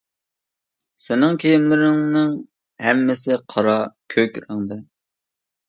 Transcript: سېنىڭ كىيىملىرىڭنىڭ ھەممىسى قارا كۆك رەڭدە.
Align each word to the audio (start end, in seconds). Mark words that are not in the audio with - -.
سېنىڭ 1.07 1.37
كىيىملىرىڭنىڭ 1.43 2.33
ھەممىسى 2.87 3.39
قارا 3.55 3.79
كۆك 4.17 4.43
رەڭدە. 4.49 4.83